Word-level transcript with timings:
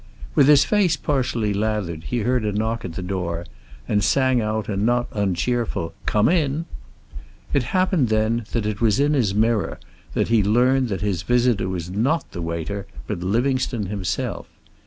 With 0.33 0.47
his 0.47 0.63
face 0.65 0.97
partially 0.97 1.53
lathered 1.53 2.05
he 2.05 2.21
heard 2.21 2.43
a 2.43 2.51
knock 2.51 2.83
at 2.83 2.93
the 2.93 3.03
door, 3.03 3.45
and 3.87 4.03
sang 4.03 4.41
out 4.41 4.67
a 4.67 4.75
not 4.75 5.07
uncheerful 5.11 5.93
"Come 6.07 6.27
in." 6.27 6.65
It 7.53 7.61
happened, 7.77 8.09
then, 8.09 8.45
that 8.51 8.65
it 8.65 8.81
was 8.81 8.99
in 8.99 9.13
his 9.13 9.35
mirror 9.35 9.79
that 10.15 10.29
he 10.29 10.41
learned 10.41 10.89
that 10.89 11.01
his 11.01 11.21
visitor 11.21 11.69
was 11.69 11.91
not 11.91 12.31
the 12.31 12.41
waiter, 12.41 12.87
but 13.05 13.19
Livingstone 13.19 13.85
himself. 13.91 14.47